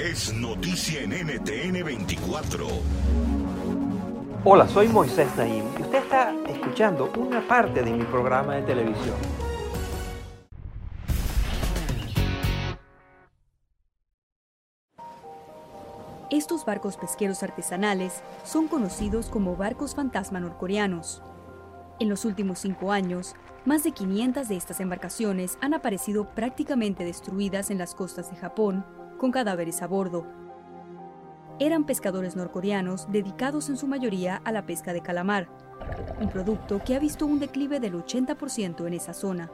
[0.00, 2.66] Es noticia en NTN 24.
[4.44, 9.16] Hola, soy Moisés Naim y usted está escuchando una parte de mi programa de televisión.
[16.30, 21.22] Estos barcos pesqueros artesanales son conocidos como barcos fantasma norcoreanos.
[21.98, 27.72] En los últimos cinco años, más de 500 de estas embarcaciones han aparecido prácticamente destruidas
[27.72, 28.84] en las costas de Japón,
[29.18, 30.26] con cadáveres a bordo.
[31.58, 35.48] Eran pescadores norcoreanos dedicados en su mayoría a la pesca de calamar,
[36.20, 39.50] un producto que ha visto un declive del 80% en esa zona.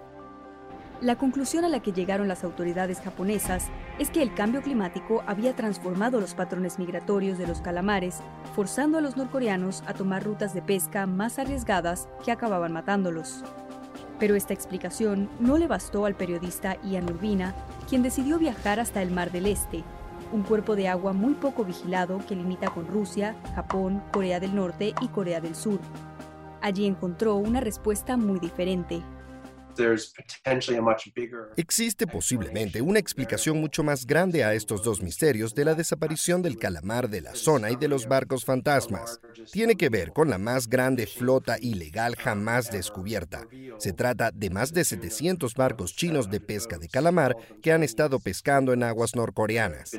[1.00, 3.66] La conclusión a la que llegaron las autoridades japonesas
[3.98, 8.20] es que el cambio climático había transformado los patrones migratorios de los calamares,
[8.54, 13.44] forzando a los norcoreanos a tomar rutas de pesca más arriesgadas que acababan matándolos.
[14.24, 17.54] Pero esta explicación no le bastó al periodista Ian Urbina,
[17.90, 19.84] quien decidió viajar hasta el Mar del Este,
[20.32, 24.94] un cuerpo de agua muy poco vigilado que limita con Rusia, Japón, Corea del Norte
[25.02, 25.78] y Corea del Sur.
[26.62, 29.02] Allí encontró una respuesta muy diferente.
[31.56, 36.58] Existe posiblemente una explicación mucho más grande a estos dos misterios de la desaparición del
[36.58, 39.20] calamar de la zona y de los barcos fantasmas.
[39.52, 43.46] Tiene que ver con la más grande flota ilegal jamás descubierta.
[43.78, 48.20] Se trata de más de 700 barcos chinos de pesca de calamar que han estado
[48.20, 49.92] pescando en aguas norcoreanas.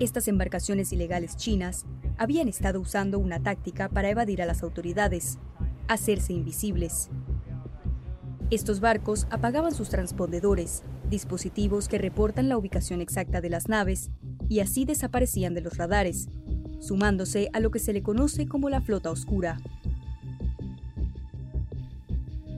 [0.00, 1.86] Estas embarcaciones ilegales chinas
[2.18, 5.38] habían estado usando una táctica para evadir a las autoridades,
[5.88, 7.10] hacerse invisibles.
[8.50, 14.10] Estos barcos apagaban sus transpondedores, dispositivos que reportan la ubicación exacta de las naves,
[14.48, 16.28] y así desaparecían de los radares,
[16.78, 19.58] sumándose a lo que se le conoce como la flota oscura.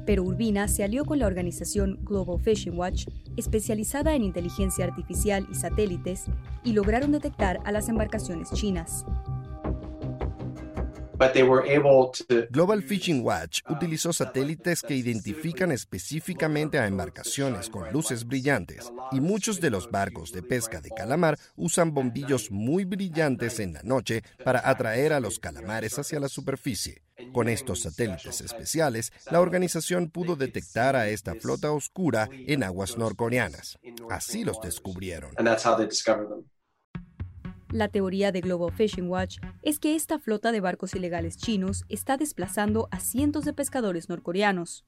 [0.07, 5.55] Pero Urbina se alió con la organización Global Fishing Watch, especializada en inteligencia artificial y
[5.55, 6.25] satélites,
[6.63, 9.07] y lograron detectar a las embarcaciones chinas.
[12.51, 19.61] Global Fishing Watch utilizó satélites que identifican específicamente a embarcaciones con luces brillantes y muchos
[19.61, 24.69] de los barcos de pesca de calamar usan bombillos muy brillantes en la noche para
[24.69, 27.03] atraer a los calamares hacia la superficie.
[27.33, 33.79] Con estos satélites especiales, la organización pudo detectar a esta flota oscura en aguas norcoreanas.
[34.11, 35.33] Así los descubrieron.
[37.75, 42.17] La teoría de Global Fishing Watch es que esta flota de barcos ilegales chinos está
[42.17, 44.85] desplazando a cientos de pescadores norcoreanos.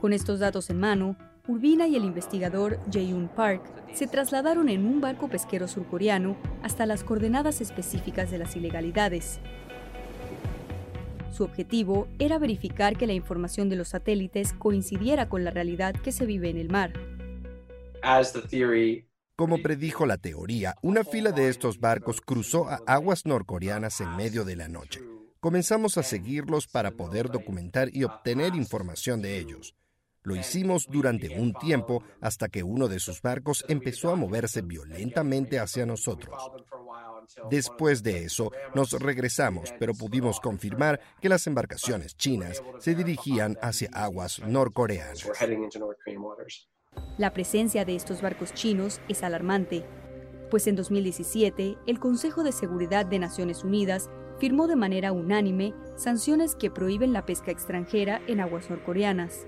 [0.00, 1.16] Con estos datos en mano,
[1.48, 3.60] Urbina y el investigador Jae-yoon Park
[3.92, 9.40] se trasladaron en un barco pesquero surcoreano hasta las coordenadas específicas de las ilegalidades.
[11.32, 16.12] Su objetivo era verificar que la información de los satélites coincidiera con la realidad que
[16.12, 16.92] se vive en el mar.
[19.36, 24.46] Como predijo la teoría, una fila de estos barcos cruzó a aguas norcoreanas en medio
[24.46, 25.02] de la noche.
[25.40, 29.76] Comenzamos a seguirlos para poder documentar y obtener información de ellos.
[30.22, 35.60] Lo hicimos durante un tiempo hasta que uno de sus barcos empezó a moverse violentamente
[35.60, 36.42] hacia nosotros.
[37.50, 43.90] Después de eso, nos regresamos, pero pudimos confirmar que las embarcaciones chinas se dirigían hacia
[43.92, 45.28] aguas norcoreanas.
[47.18, 49.84] La presencia de estos barcos chinos es alarmante,
[50.50, 56.54] pues en 2017 el Consejo de Seguridad de Naciones Unidas firmó de manera unánime sanciones
[56.54, 59.46] que prohíben la pesca extranjera en aguas norcoreanas.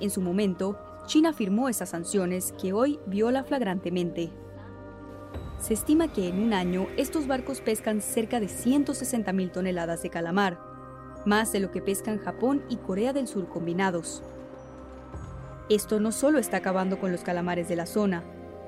[0.00, 4.32] En su momento, China firmó esas sanciones que hoy viola flagrantemente.
[5.58, 10.58] Se estima que en un año estos barcos pescan cerca de 160.000 toneladas de calamar,
[11.24, 14.22] más de lo que pescan Japón y Corea del Sur combinados.
[15.70, 18.22] Esto no solo está acabando con los calamares de la zona,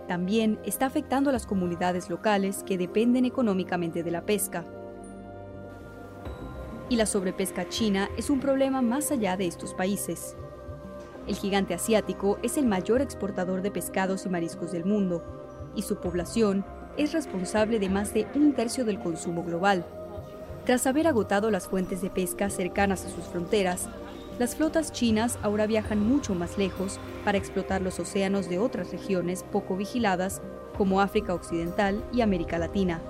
[0.08, 4.64] también está afectando a las comunidades locales que dependen económicamente de la pesca.
[6.88, 10.36] Y la sobrepesca china es un problema más allá de estos países.
[11.26, 15.96] El gigante asiático es el mayor exportador de pescados y mariscos del mundo, y su
[15.96, 16.64] población
[16.96, 19.84] es responsable de más de un tercio del consumo global.
[20.64, 23.88] Tras haber agotado las fuentes de pesca cercanas a sus fronteras,
[24.38, 29.44] las flotas chinas ahora viajan mucho más lejos para explotar los océanos de otras regiones
[29.44, 30.42] poco vigiladas
[30.76, 33.00] como África Occidental y América Latina.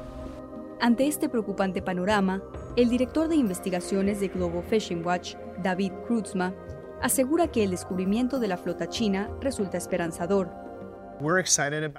[0.80, 2.42] Ante este preocupante panorama,
[2.76, 6.54] el director de investigaciones de Global Fishing Watch, David Kruzma,
[7.00, 10.65] asegura que el descubrimiento de la flota china resulta esperanzador.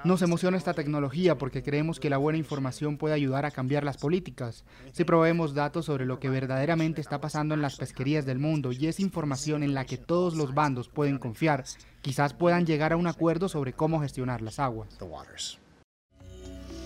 [0.03, 3.97] Nos emociona esta tecnología porque creemos que la buena información puede ayudar a cambiar las
[3.97, 4.63] políticas.
[4.91, 8.87] Si proveemos datos sobre lo que verdaderamente está pasando en las pesquerías del mundo y
[8.87, 11.63] es información en la que todos los bandos pueden confiar,
[12.01, 14.89] quizás puedan llegar a un acuerdo sobre cómo gestionar las aguas.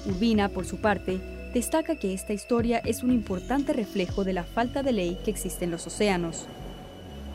[0.05, 1.19] Urbina, por su parte,
[1.53, 5.65] destaca que esta historia es un importante reflejo de la falta de ley que existe
[5.65, 6.47] en los océanos.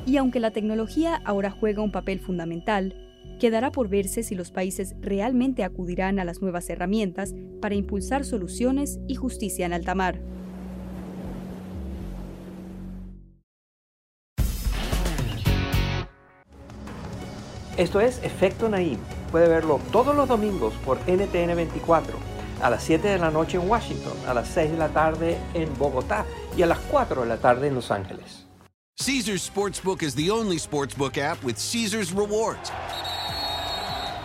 [0.06, 3.05] Y aunque la tecnología ahora juega un papel fundamental,
[3.38, 8.98] quedará por verse si los países realmente acudirán a las nuevas herramientas para impulsar soluciones
[9.08, 10.20] y justicia en alta mar.
[17.76, 18.98] Esto es Efecto Naim.
[19.30, 22.16] Puede verlo todos los domingos por NTN 24,
[22.62, 25.68] a las 7 de la noche en Washington, a las 6 de la tarde en
[25.78, 26.24] Bogotá
[26.56, 28.46] y a las 4 de la tarde en Los Ángeles.
[28.98, 32.72] Caesars Sportsbook is the only sportsbook app with Caesars rewards.